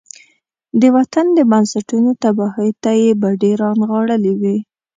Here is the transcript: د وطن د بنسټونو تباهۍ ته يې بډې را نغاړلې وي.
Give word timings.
د 0.79 0.83
وطن 0.95 1.25
د 1.37 1.39
بنسټونو 1.51 2.09
تباهۍ 2.23 2.69
ته 2.83 2.91
يې 3.01 3.11
بډې 3.21 3.51
را 3.61 3.69
نغاړلې 3.79 4.33
وي. 4.41 4.57